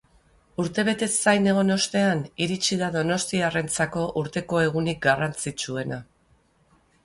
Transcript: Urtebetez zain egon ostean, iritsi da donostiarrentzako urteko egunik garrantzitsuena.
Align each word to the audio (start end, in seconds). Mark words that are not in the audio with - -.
Urtebetez 0.61 1.09
zain 1.25 1.45
egon 1.51 1.73
ostean, 1.75 2.23
iritsi 2.47 2.79
da 2.81 2.89
donostiarrentzako 2.97 4.09
urteko 4.25 4.65
egunik 4.71 5.07
garrantzitsuena. 5.07 6.05